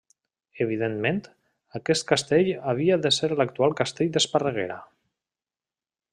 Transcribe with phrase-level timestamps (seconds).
[0.63, 1.19] Evidentment,
[1.79, 4.81] aquest castell havia de ser l'actual castell d'Esparreguera.